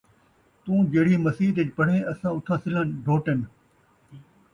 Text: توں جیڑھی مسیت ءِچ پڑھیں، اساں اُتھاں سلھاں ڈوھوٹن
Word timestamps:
توں 0.63 0.79
جیڑھی 0.91 1.15
مسیت 1.25 1.57
ءِچ 1.61 1.69
پڑھیں، 1.77 2.01
اساں 2.11 2.31
اُتھاں 2.35 2.57
سلھاں 2.63 2.85
ڈوھوٹن 3.03 3.39